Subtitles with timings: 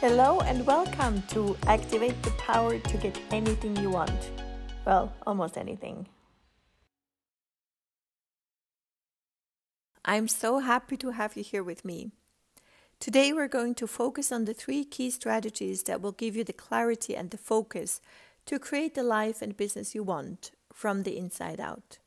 [0.00, 4.30] Hello and welcome to Activate the Power to Get Anything You Want.
[4.86, 6.08] Well, almost anything.
[10.02, 12.12] I'm so happy to have you here with me.
[12.98, 16.54] Today, we're going to focus on the three key strategies that will give you the
[16.54, 18.00] clarity and the focus
[18.46, 21.98] to create the life and business you want from the inside out.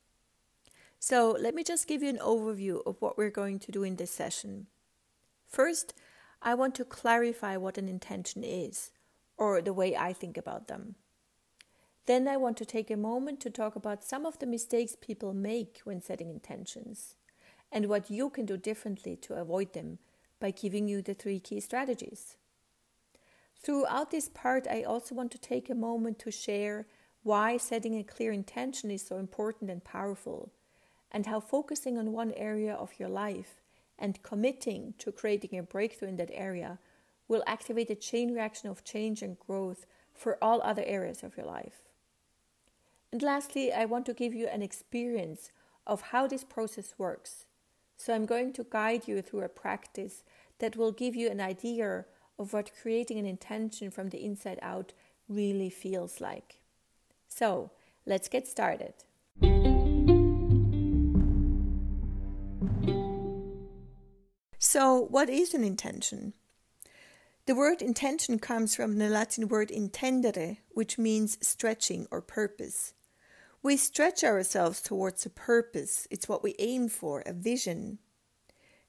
[0.98, 3.98] So, let me just give you an overview of what we're going to do in
[3.98, 4.66] this session.
[5.46, 5.94] First,
[6.46, 8.92] I want to clarify what an intention is,
[9.38, 10.96] or the way I think about them.
[12.06, 15.34] Then I want to take a moment to talk about some of the mistakes people
[15.34, 17.16] make when setting intentions
[17.72, 20.00] and what you can do differently to avoid them
[20.42, 22.36] by giving you the three key strategies.
[23.64, 26.88] Throughout this part, I also want to take a moment to share
[27.24, 30.52] why setting a clear intention is so important and powerful,
[31.10, 33.63] and how focusing on one area of your life
[34.04, 36.78] and committing to creating a breakthrough in that area
[37.30, 41.46] will activate a chain reaction of change and growth for all other areas of your
[41.46, 41.84] life.
[43.14, 45.52] And lastly, I want to give you an experience
[45.88, 47.46] of how this process works.
[47.96, 50.24] So I'm going to guide you through a practice
[50.60, 52.04] that will give you an idea
[52.38, 54.92] of what creating an intention from the inside out
[55.30, 56.60] really feels like.
[57.30, 57.72] So
[58.06, 58.96] let's get started.
[64.74, 66.34] So, what is an intention?
[67.46, 72.96] The word intention comes from the Latin word intendere, which means stretching or purpose.
[73.62, 78.00] We stretch ourselves towards a purpose, it's what we aim for, a vision.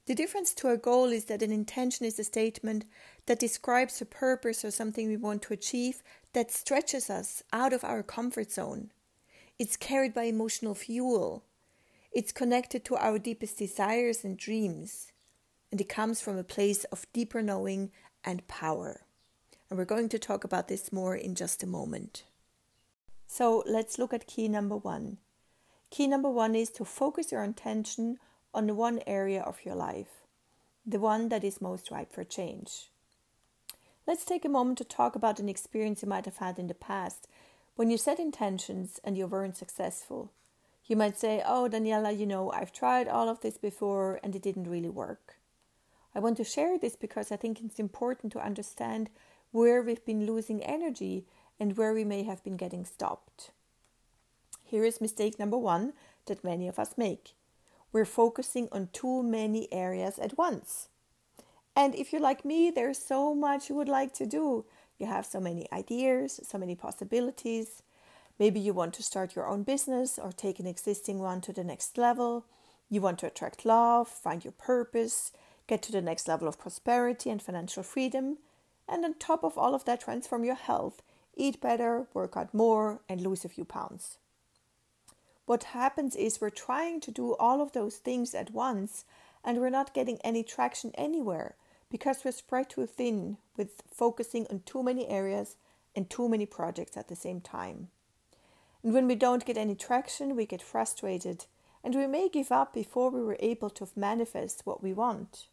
[0.07, 2.85] The difference to a goal is that an intention is a statement
[3.27, 6.01] that describes a purpose or something we want to achieve
[6.33, 8.89] that stretches us out of our comfort zone.
[9.59, 11.43] It's carried by emotional fuel.
[12.11, 15.11] It's connected to our deepest desires and dreams
[15.75, 17.91] and it comes from a place of deeper knowing
[18.23, 19.01] and power.
[19.69, 22.23] And we're going to talk about this more in just a moment.
[23.27, 25.17] So let's look at key number one.
[25.89, 28.19] Key number one is to focus your attention
[28.53, 30.21] on the one area of your life,
[30.85, 32.89] the one that is most ripe for change.
[34.07, 36.73] Let's take a moment to talk about an experience you might have had in the
[36.73, 37.27] past
[37.75, 40.31] when you set intentions and you weren't successful.
[40.85, 44.41] You might say, Oh, Daniela, you know, I've tried all of this before and it
[44.41, 45.35] didn't really work.
[46.15, 49.09] I want to share this because I think it's important to understand
[49.51, 51.25] where we've been losing energy
[51.59, 53.51] and where we may have been getting stopped.
[54.63, 55.93] Here is mistake number one
[56.25, 57.35] that many of us make
[57.95, 60.89] we're focusing on too many areas at once.
[61.77, 64.65] And if you're like me, there's so much you would like to do.
[64.99, 67.83] You have so many ideas, so many possibilities.
[68.37, 71.63] Maybe you want to start your own business or take an existing one to the
[71.63, 72.45] next level.
[72.89, 75.31] You want to attract love, find your purpose,
[75.67, 78.37] get to the next level of prosperity and financial freedom,
[78.87, 81.01] and on top of all of that, transform your health,
[81.35, 84.17] eat better, work out more, and lose a few pounds.
[85.45, 89.05] What happens is we're trying to do all of those things at once,
[89.43, 91.55] and we're not getting any traction anywhere
[91.89, 95.55] because we're spread too thin with focusing on too many areas
[95.95, 97.89] and too many projects at the same time.
[98.83, 101.45] And when we don't get any traction, we get frustrated
[101.83, 105.45] and we may give up before we were able to manifest what we want.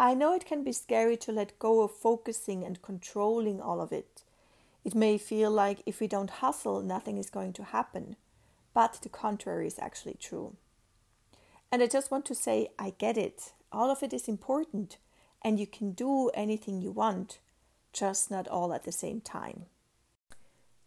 [0.00, 3.92] I know it can be scary to let go of focusing and controlling all of
[3.92, 4.22] it.
[4.82, 8.16] It may feel like if we don't hustle, nothing is going to happen,
[8.72, 10.56] but the contrary is actually true.
[11.70, 13.52] And I just want to say, I get it.
[13.70, 14.96] All of it is important,
[15.42, 17.38] and you can do anything you want,
[17.92, 19.66] just not all at the same time.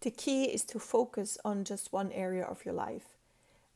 [0.01, 3.15] The key is to focus on just one area of your life,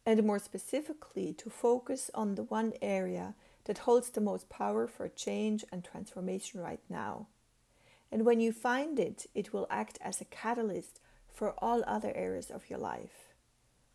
[0.03, 3.35] and more specifically, to focus on the one area
[3.67, 7.28] that holds the most power for change and transformation right now.
[8.09, 11.01] And when you find it, it will act as a catalyst
[11.33, 13.33] for all other areas of your life.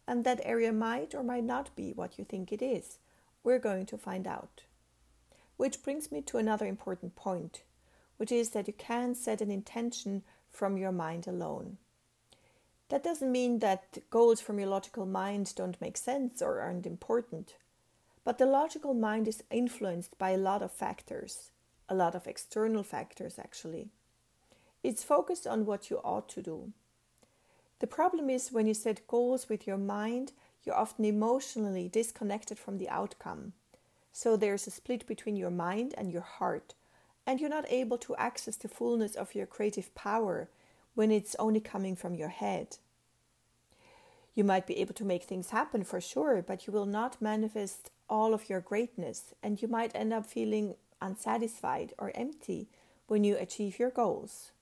[0.06, 2.99] And that area might or might not be what you think it is.
[3.43, 4.65] We're going to find out.
[5.56, 7.62] Which brings me to another important point,
[8.19, 11.79] which is that you can set an intention from your mind alone.
[12.91, 17.55] That doesn't mean that goals from your logical mind don't make sense or aren't important.
[18.24, 21.50] But the logical mind is influenced by a lot of factors,
[21.88, 23.88] a lot of external factors actually.
[24.82, 26.72] It's focused on what you ought to do.
[27.80, 30.32] The problem is when you set goals with your mind,
[30.62, 33.54] you're often emotionally disconnected from the outcome.
[34.12, 36.74] So there's a split between your mind and your heart,
[37.26, 40.48] and you're not able to access the fullness of your creative power
[40.94, 42.76] when it's only coming from your head.
[44.34, 47.90] You might be able to make things happen for sure, but you will not manifest
[48.08, 52.69] all of your greatness, and you might end up feeling unsatisfied or empty
[53.06, 54.52] when you achieve your goals.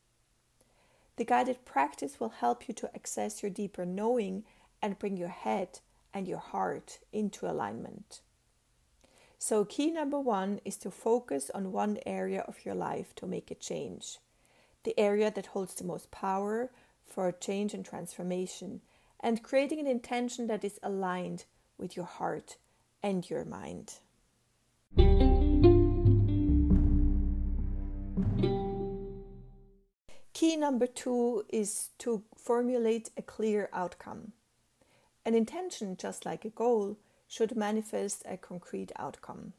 [1.16, 4.44] The guided practice will help you to access your deeper knowing
[4.82, 5.80] and bring your head
[6.12, 8.20] and your heart into alignment.
[9.38, 13.50] So, key number one is to focus on one area of your life to make
[13.50, 14.18] a change,
[14.84, 16.70] the area that holds the most power
[17.06, 18.80] for change and transformation,
[19.20, 21.44] and creating an intention that is aligned
[21.78, 22.56] with your heart
[23.02, 23.94] and your mind.
[30.32, 34.32] Key number two is to formulate a clear outcome.
[35.26, 36.96] An intention, just like a goal,
[37.28, 39.52] should manifest a concrete outcome.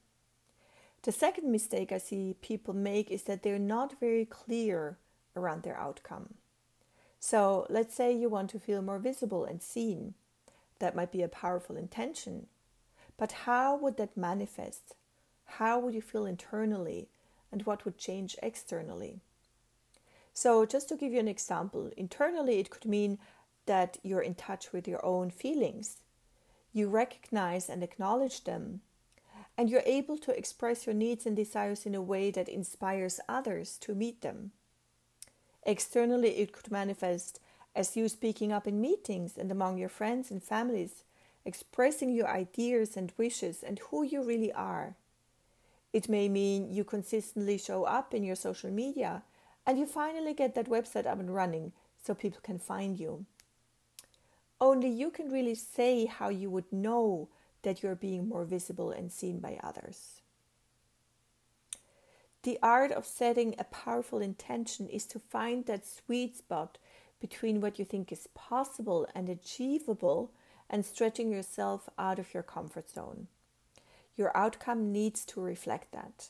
[1.04, 4.98] The second mistake I see people make is that they're not very clear
[5.36, 6.36] around their outcome.
[7.24, 10.16] So, let's say you want to feel more visible and seen.
[10.80, 12.48] That might be a powerful intention.
[13.16, 14.96] But how would that manifest?
[15.46, 17.10] How would you feel internally?
[17.52, 19.20] And what would change externally?
[20.34, 23.20] So, just to give you an example, internally it could mean
[23.68, 25.98] that you're in touch with your own feelings.
[26.74, 28.82] You recognize and acknowledge them,
[29.56, 33.78] and you're able to express your needs and desires in a way that inspires others
[33.82, 34.54] to meet them.
[35.64, 37.40] Externally, it could manifest
[37.76, 41.04] as you speaking up in meetings and among your friends and families,
[41.46, 44.96] expressing your ideas and wishes and who you really are.
[45.94, 49.24] It may mean you consistently show up in your social media
[49.66, 51.72] and you finally get that website up and running
[52.04, 53.26] so people can find you.
[54.60, 57.30] Only you can really say how you would know
[57.64, 60.21] that you're being more visible and seen by others.
[62.44, 66.80] The art of setting a powerful intention is to find that sweet spot
[67.20, 70.32] between what you think is possible and achievable
[70.68, 73.28] and stretching yourself out of your comfort zone.
[74.18, 76.30] Your outcome needs to reflect that.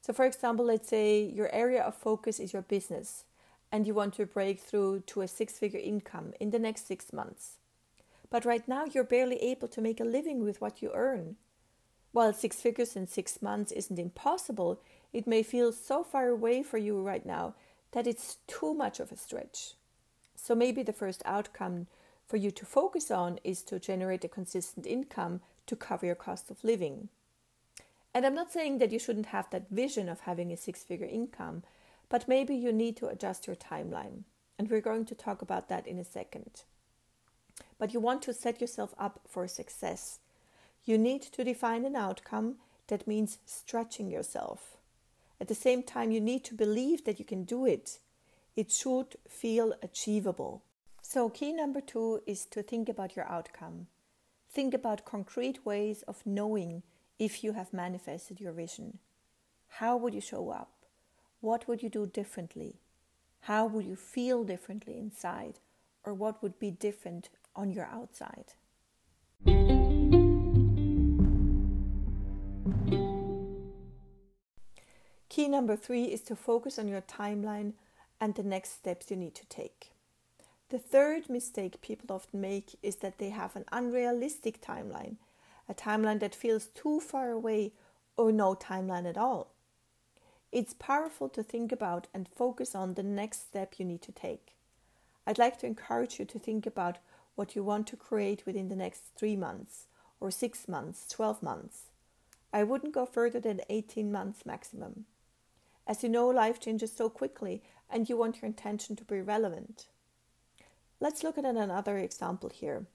[0.00, 3.24] So, for example, let's say your area of focus is your business
[3.70, 7.12] and you want to break through to a six figure income in the next six
[7.12, 7.58] months.
[8.30, 11.36] But right now, you're barely able to make a living with what you earn.
[12.12, 14.80] While six figures in six months isn't impossible,
[15.14, 17.54] it may feel so far away for you right now
[17.92, 19.74] that it's too much of a stretch.
[20.34, 21.86] So maybe the first outcome
[22.26, 26.50] for you to focus on is to generate a consistent income to cover your cost
[26.50, 27.08] of living.
[28.12, 31.06] And I'm not saying that you shouldn't have that vision of having a six figure
[31.06, 31.62] income,
[32.08, 34.24] but maybe you need to adjust your timeline.
[34.58, 36.64] And we're going to talk about that in a second.
[37.78, 40.18] But you want to set yourself up for success.
[40.84, 42.56] You need to define an outcome
[42.88, 44.73] that means stretching yourself.
[45.40, 47.98] At the same time, you need to believe that you can do it.
[48.56, 50.62] It should feel achievable.
[51.02, 53.88] So, key number two is to think about your outcome.
[54.50, 56.82] Think about concrete ways of knowing
[57.18, 58.98] if you have manifested your vision?
[59.68, 60.70] How would you show up?
[61.40, 62.76] What would you do differently?
[63.40, 65.58] How would you feel differently inside?
[66.04, 68.54] Or what would be different on your outside?
[75.34, 77.72] Key number three is to focus on your timeline
[78.20, 79.90] and the next steps you need to take.
[80.68, 85.16] The third mistake people often make is that they have an unrealistic timeline
[85.68, 87.72] a timeline that feels too far away
[88.16, 89.50] or no timeline at all.
[90.52, 94.54] It's powerful to think about and focus on the next step you need to take.
[95.26, 96.98] I'd like to encourage you to think about
[97.34, 99.86] what you want to create within the next three months,
[100.20, 101.90] or six months, 12 months.
[102.52, 105.06] I wouldn't go further than 18 months maximum.
[105.86, 109.86] As you know, life changes so quickly and you want your intention to be relevant.
[111.00, 112.86] Let's look at another example here.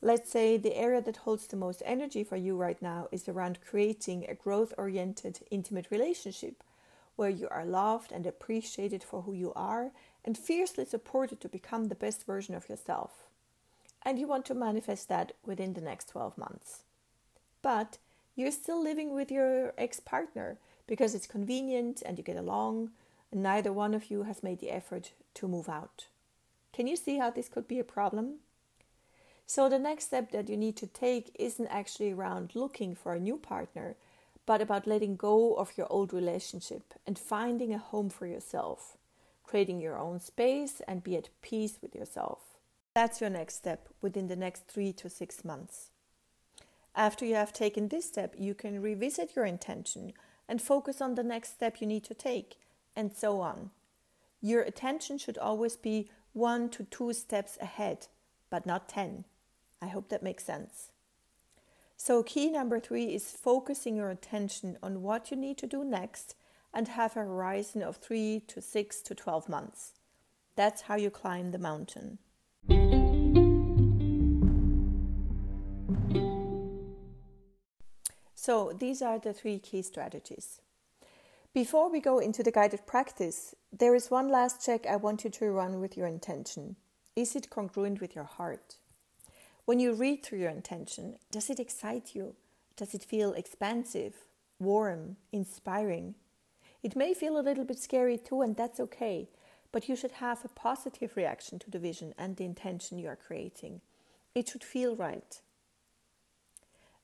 [0.00, 3.60] Let's say the area that holds the most energy for you right now is around
[3.64, 6.64] creating a growth oriented, intimate relationship
[7.14, 9.92] where you are loved and appreciated for who you are
[10.24, 13.28] and fiercely supported to become the best version of yourself.
[14.02, 16.82] And you want to manifest that within the next 12 months.
[17.60, 17.98] But
[18.34, 22.90] you're still living with your ex partner because it's convenient and you get along,
[23.30, 26.06] and neither one of you has made the effort to move out.
[26.72, 28.36] Can you see how this could be a problem?
[29.46, 33.20] So, the next step that you need to take isn't actually around looking for a
[33.20, 33.96] new partner,
[34.46, 38.96] but about letting go of your old relationship and finding a home for yourself,
[39.44, 42.58] creating your own space and be at peace with yourself.
[42.94, 45.90] That's your next step within the next three to six months.
[46.94, 50.12] After you have taken this step, you can revisit your intention
[50.48, 52.56] and focus on the next step you need to take,
[52.94, 53.70] and so on.
[54.40, 58.08] Your attention should always be one to two steps ahead,
[58.50, 59.24] but not 10.
[59.80, 60.90] I hope that makes sense.
[61.96, 66.34] So, key number three is focusing your attention on what you need to do next
[66.74, 69.92] and have a horizon of 3 to 6 to 12 months.
[70.56, 72.18] That's how you climb the mountain.
[78.44, 80.60] So, these are the three key strategies.
[81.54, 85.30] Before we go into the guided practice, there is one last check I want you
[85.30, 86.74] to run with your intention.
[87.14, 88.78] Is it congruent with your heart?
[89.64, 92.34] When you read through your intention, does it excite you?
[92.76, 94.14] Does it feel expansive,
[94.58, 96.16] warm, inspiring?
[96.82, 99.28] It may feel a little bit scary too, and that's okay,
[99.70, 103.14] but you should have a positive reaction to the vision and the intention you are
[103.14, 103.82] creating.
[104.34, 105.40] It should feel right.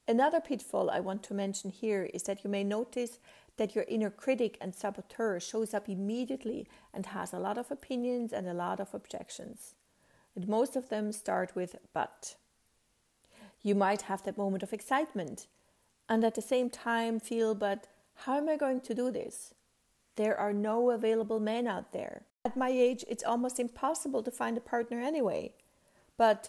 [0.09, 3.19] Another pitfall I want to mention here is that you may notice
[3.59, 8.33] that your inner critic and saboteur shows up immediately and has a lot of opinions
[8.33, 9.75] and a lot of objections.
[10.35, 12.37] And most of them start with but.
[13.63, 15.47] You might have that moment of excitement
[16.09, 19.53] and at the same time feel, but how am I going to do this?
[20.17, 22.23] There are no available men out there.
[22.47, 25.53] At my age, it's almost impossible to find a partner anyway.
[26.17, 26.49] But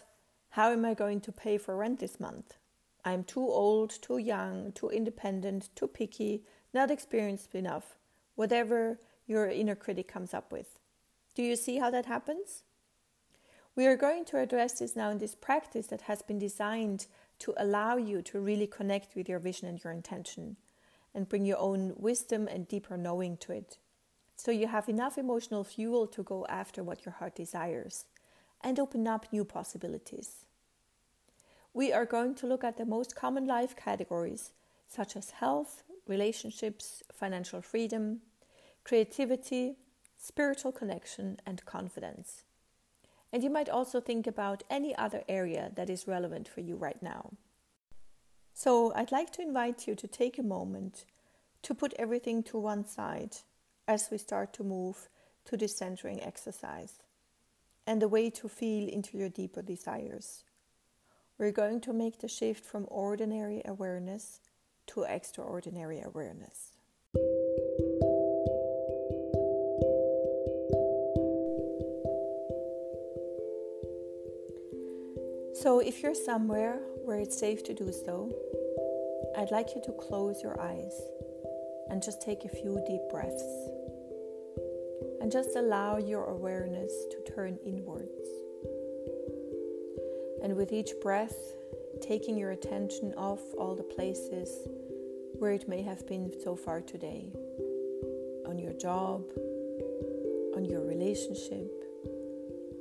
[0.50, 2.54] how am I going to pay for rent this month?
[3.04, 7.96] I'm too old, too young, too independent, too picky, not experienced enough,
[8.34, 10.78] whatever your inner critic comes up with.
[11.34, 12.62] Do you see how that happens?
[13.76, 17.06] We are going to address this now in this practice that has been designed
[17.38, 20.56] to allow you to really connect with your vision and your intention
[21.14, 23.78] and bring your own wisdom and deeper knowing to it.
[24.36, 28.06] So you have enough emotional fuel to go after what your heart desires
[28.62, 30.44] and open up new possibilities.
[31.72, 34.52] We are going to look at the most common life categories
[34.88, 38.20] such as health, relationships, financial freedom,
[38.82, 39.76] creativity,
[40.18, 42.42] spiritual connection, and confidence.
[43.32, 47.00] And you might also think about any other area that is relevant for you right
[47.00, 47.30] now.
[48.52, 51.04] So, I'd like to invite you to take a moment
[51.62, 53.36] to put everything to one side
[53.86, 55.08] as we start to move
[55.44, 56.98] to this centering exercise
[57.86, 60.44] and the way to feel into your deeper desires.
[61.40, 64.40] We're going to make the shift from ordinary awareness
[64.88, 66.72] to extraordinary awareness.
[75.62, 78.30] So, if you're somewhere where it's safe to do so,
[79.38, 81.00] I'd like you to close your eyes
[81.88, 83.42] and just take a few deep breaths.
[85.22, 88.28] And just allow your awareness to turn inwards.
[90.42, 91.36] And with each breath,
[92.00, 94.50] taking your attention off all the places
[95.38, 97.32] where it may have been so far today
[98.46, 99.24] on your job,
[100.56, 101.70] on your relationship,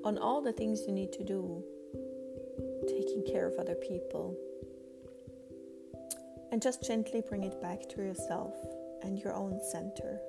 [0.03, 1.63] on all the things you need to do
[2.87, 4.35] taking care of other people.
[6.51, 8.55] And just gently bring it back to yourself
[9.03, 10.19] and your own center.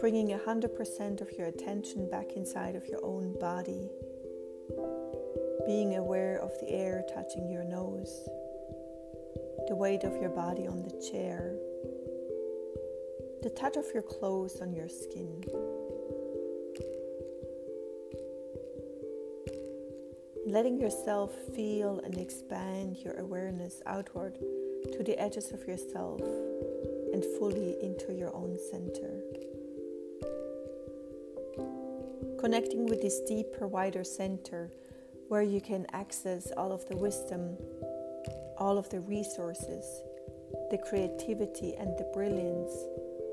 [0.00, 3.88] Bringing 100% of your attention back inside of your own body.
[5.66, 8.28] Being aware of the air touching your nose,
[9.68, 11.54] the weight of your body on the chair,
[13.42, 15.42] the touch of your clothes on your skin.
[20.54, 24.38] letting yourself feel and expand your awareness outward
[24.92, 26.20] to the edges of yourself
[27.12, 29.20] and fully into your own center.
[32.38, 34.70] Connecting with this deeper, wider center
[35.34, 37.56] where you can access all of the wisdom,
[38.56, 39.84] all of the resources,
[40.70, 42.72] the creativity, and the brilliance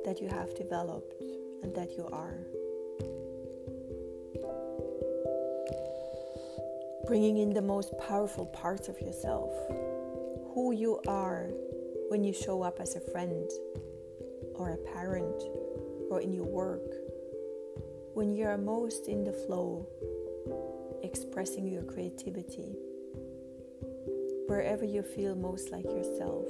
[0.03, 1.13] that you have developed
[1.61, 2.39] and that you are.
[7.05, 9.51] bringing in the most powerful parts of yourself,
[10.53, 11.49] who you are
[12.07, 13.47] when you show up as a friend
[14.55, 15.43] or a parent
[16.09, 16.95] or in your work,
[18.15, 19.85] when you are most in the flow,
[21.03, 22.75] expressing your creativity,
[24.47, 26.47] wherever you feel most like yourself.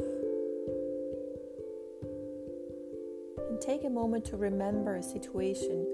[3.50, 5.86] And take a moment to remember a situation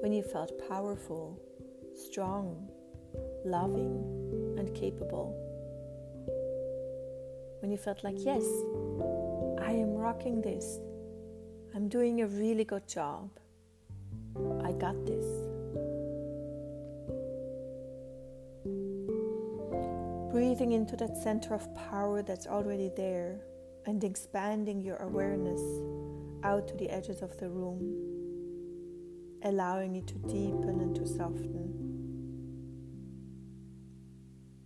[0.00, 1.40] when you felt powerful,
[1.94, 2.68] strong,
[3.44, 5.40] loving, and capable.
[7.60, 8.44] When you felt like, yes,
[9.62, 10.80] I am rocking this,
[11.74, 13.30] I'm doing a really good job,
[14.62, 15.43] I got this.
[20.34, 23.38] Breathing into that center of power that's already there
[23.86, 25.62] and expanding your awareness
[26.42, 27.78] out to the edges of the room,
[29.44, 31.70] allowing it to deepen and to soften.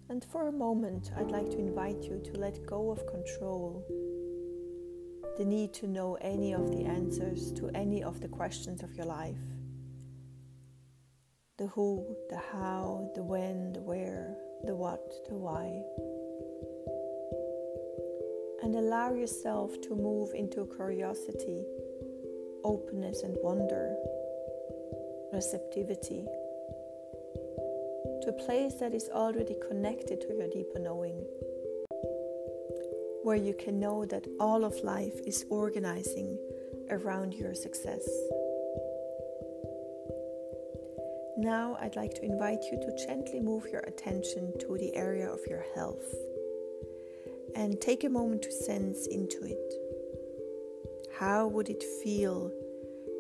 [0.09, 3.85] And for a moment, I'd like to invite you to let go of control.
[5.37, 9.05] the need to know any of the answers to any of the questions of your
[9.07, 9.45] life
[11.59, 15.83] the who, the how, the when, the where, the what, the why.
[18.63, 21.65] And allow yourself to move into curiosity,
[22.65, 23.97] openness, and wonder,
[25.33, 26.27] receptivity,
[28.23, 31.25] to a place that is already connected to your deeper knowing,
[33.23, 36.39] where you can know that all of life is organizing
[36.91, 38.09] around your success.
[41.41, 45.39] Now, I'd like to invite you to gently move your attention to the area of
[45.49, 46.13] your health
[47.55, 49.73] and take a moment to sense into it.
[51.17, 52.51] How would it feel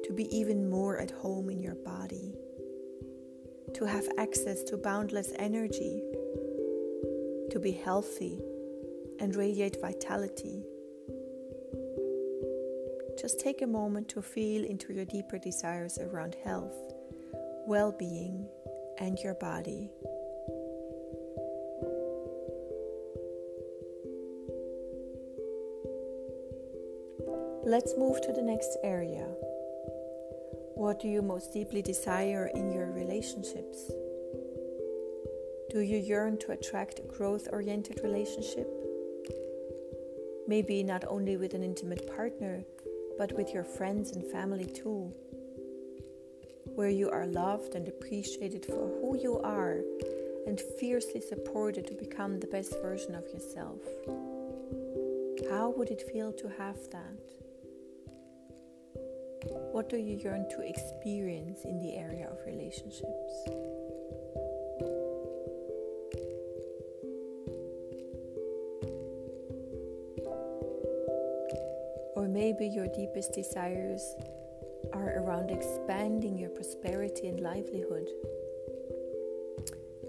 [0.03, 2.35] to be even more at home in your body?
[3.75, 6.03] To have access to boundless energy?
[7.53, 8.41] To be healthy
[9.21, 10.65] and radiate vitality?
[13.17, 16.75] Just take a moment to feel into your deeper desires around health
[17.69, 18.49] well being,
[18.97, 19.91] and your body.
[27.67, 29.27] Let's move to the next area.
[30.77, 33.93] What do you most deeply desire in your relationships?
[35.69, 38.67] Do you yearn to attract a growth oriented relationship?
[40.47, 42.65] Maybe not only with an intimate partner,
[43.19, 45.13] but with your friends and family too
[46.79, 49.81] where you are loved and appreciated for who you are
[50.47, 53.81] and fiercely supported to become the best version of yourself.
[55.51, 57.25] How would it feel to have that?
[59.73, 63.33] What do you yearn to experience in the area of relationships?
[72.15, 74.15] Or maybe your deepest desires
[74.93, 78.09] are around expanding your prosperity and livelihood.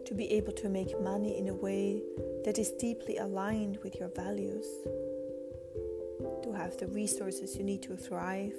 [0.06, 2.02] To be able to make money in a way
[2.46, 4.66] that is deeply aligned with your values.
[6.44, 8.56] To have the resources you need to thrive,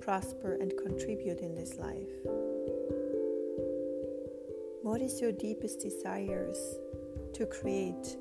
[0.00, 2.12] prosper, and contribute in this life.
[4.82, 6.58] What is your deepest desires
[7.34, 8.16] to create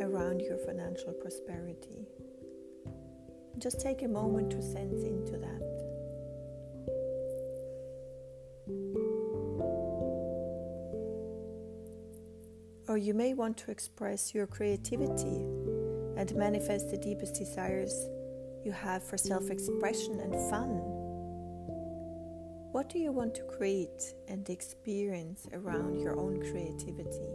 [0.00, 2.06] around your financial prosperity?
[3.58, 5.67] Just take a moment to sense into that.
[12.98, 15.44] You may want to express your creativity
[16.16, 18.08] and manifest the deepest desires
[18.64, 20.80] you have for self expression and fun.
[22.72, 27.28] What do you want to create and experience around your own creativity?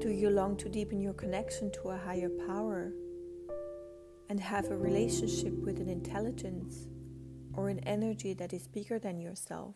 [0.00, 2.92] Do you long to deepen your connection to a higher power?
[4.28, 6.86] And have a relationship with an intelligence
[7.54, 9.74] or an energy that is bigger than yourself.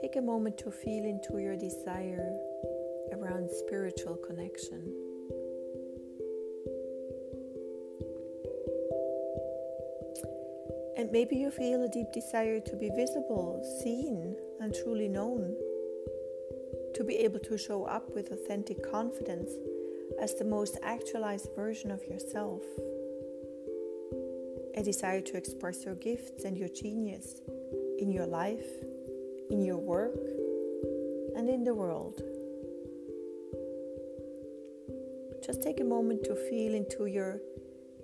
[0.00, 2.36] Take a moment to feel into your desire
[3.12, 4.92] around spiritual connection.
[10.96, 15.54] And maybe you feel a deep desire to be visible, seen, and truly known.
[16.94, 19.50] To be able to show up with authentic confidence
[20.20, 22.62] as the most actualized version of yourself.
[24.76, 27.40] A desire to express your gifts and your genius
[27.98, 28.66] in your life,
[29.50, 30.18] in your work,
[31.36, 32.20] and in the world.
[35.44, 37.40] Just take a moment to feel into your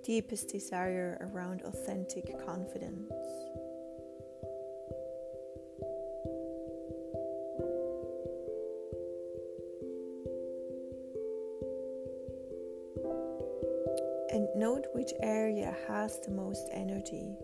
[0.03, 3.11] deepest desire around authentic confidence.
[14.31, 17.35] And note which area has the most energy.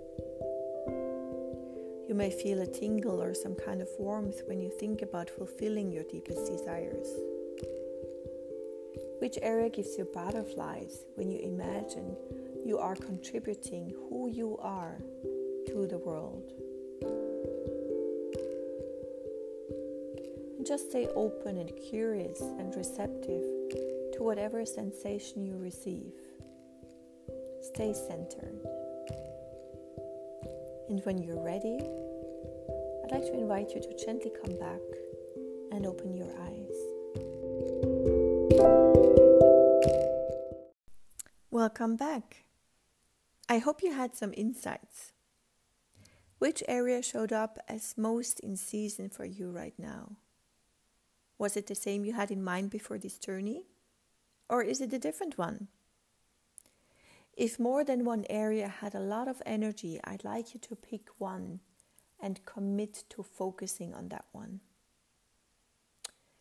[2.08, 5.92] You may feel a tingle or some kind of warmth when you think about fulfilling
[5.92, 7.08] your deepest desires.
[9.20, 12.16] Which area gives you butterflies when you imagine
[12.66, 14.98] you are contributing who you are
[15.68, 16.54] to the world?
[20.58, 23.44] And just stay open and curious and receptive
[24.14, 26.14] to whatever sensation you receive.
[27.78, 28.60] Stay centered.
[30.90, 31.78] And when you're ready,
[33.04, 34.82] I'd like to invite you to gently come back
[35.72, 36.76] and open your eyes.
[41.52, 42.46] Welcome back.
[43.48, 45.12] I hope you had some insights.
[46.40, 50.14] Which area showed up as most in season for you right now?
[51.38, 53.68] Was it the same you had in mind before this journey?
[54.50, 55.68] Or is it a different one?
[57.38, 61.08] If more than one area had a lot of energy, I'd like you to pick
[61.20, 61.60] one
[62.20, 64.62] and commit to focusing on that one.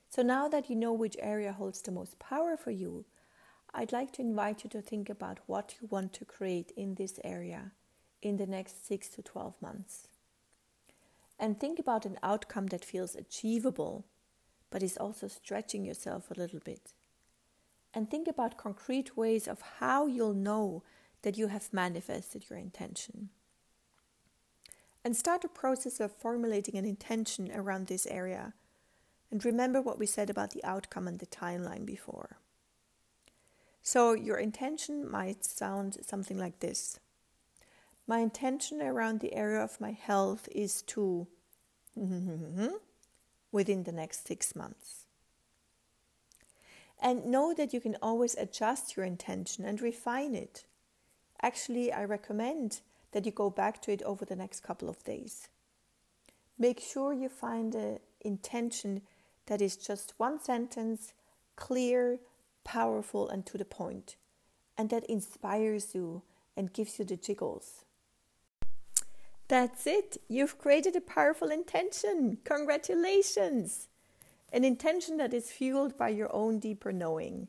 [0.08, 3.04] So now that you know which area holds the most power for you,
[3.74, 7.20] I'd like to invite you to think about what you want to create in this
[7.22, 7.72] area
[8.22, 10.08] in the next 6 to 12 months.
[11.38, 14.06] And think about an outcome that feels achievable,
[14.70, 16.94] but is also stretching yourself a little bit.
[17.96, 20.82] And think about concrete ways of how you'll know
[21.22, 23.30] that you have manifested your intention.
[25.02, 28.52] And start a process of formulating an intention around this area.
[29.30, 32.36] And remember what we said about the outcome and the timeline before.
[33.82, 37.00] So, your intention might sound something like this
[38.06, 41.28] My intention around the area of my health is to
[43.52, 45.05] within the next six months.
[47.00, 50.64] And know that you can always adjust your intention and refine it.
[51.42, 52.80] Actually, I recommend
[53.12, 55.48] that you go back to it over the next couple of days.
[56.58, 59.02] Make sure you find an intention
[59.46, 61.12] that is just one sentence,
[61.54, 62.18] clear,
[62.64, 64.16] powerful and to the point,
[64.76, 66.22] and that inspires you
[66.56, 67.84] and gives you the jiggles.
[69.48, 70.16] That's it.
[70.28, 72.38] You've created a powerful intention.
[72.44, 73.88] Congratulations!
[74.52, 77.48] An intention that is fueled by your own deeper knowing.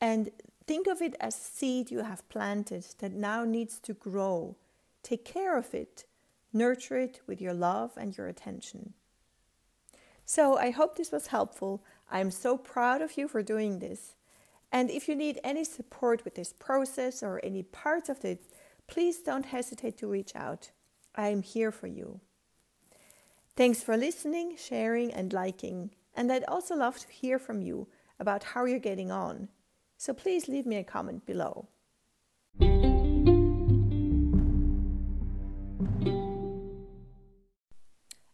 [0.00, 0.30] And
[0.66, 4.56] think of it as seed you have planted that now needs to grow.
[5.02, 6.04] Take care of it.
[6.52, 8.94] Nurture it with your love and your attention.
[10.24, 11.84] So, I hope this was helpful.
[12.10, 14.16] I'm so proud of you for doing this.
[14.72, 18.42] And if you need any support with this process or any parts of it,
[18.86, 20.70] please don't hesitate to reach out.
[21.14, 22.20] I am here for you.
[23.56, 25.90] Thanks for listening, sharing, and liking.
[26.16, 29.48] And I'd also love to hear from you about how you're getting on.
[29.98, 31.68] So please leave me a comment below.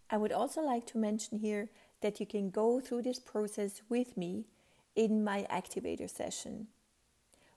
[0.09, 1.71] I would also like to mention here
[2.03, 4.45] that you can go through this process with me
[4.95, 6.69] in my activator session.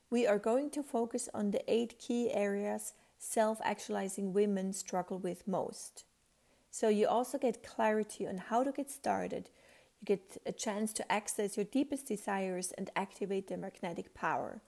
[0.08, 5.46] We are going to focus on the eight key areas self actualizing women struggle with
[5.46, 6.04] most.
[6.70, 9.50] So, you also get clarity on how to get started.
[10.00, 14.62] You get a chance to access your deepest desires and activate their magnetic power.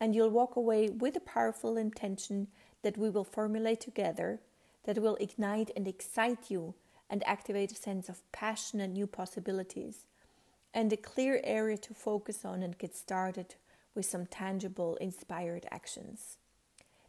[0.00, 2.48] And you'll walk away with a powerful intention
[2.82, 4.40] that we will formulate together
[4.84, 6.74] that will ignite and excite you
[7.10, 10.06] and activate a sense of passion and new possibilities
[10.72, 13.56] and a clear area to focus on and get started
[13.94, 16.36] with some tangible, inspired actions.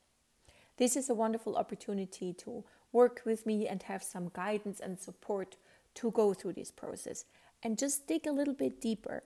[0.77, 5.57] This is a wonderful opportunity to work with me and have some guidance and support
[5.95, 7.25] to go through this process
[7.61, 9.23] and just dig a little bit deeper.